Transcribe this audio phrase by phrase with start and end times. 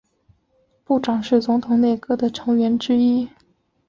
[0.83, 3.29] 部长是总统内阁的成员之一。